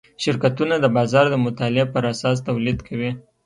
شرکتونه 0.23 0.75
د 0.79 0.85
بازار 0.95 1.25
د 1.29 1.35
مطالعې 1.45 1.85
پراساس 1.93 2.37
تولید 2.47 2.79
کوي. 2.87 3.11